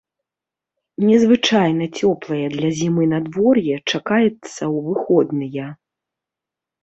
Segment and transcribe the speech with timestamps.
[1.07, 4.31] Незвычайна цёплае для зімы надвор'е чакаецца
[4.75, 5.67] ў выходныя.